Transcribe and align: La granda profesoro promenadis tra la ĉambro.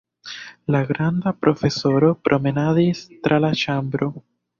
La 0.75 0.79
granda 0.91 1.33
profesoro 1.43 2.09
promenadis 2.29 3.03
tra 3.27 3.39
la 3.45 3.53
ĉambro. 3.65 4.09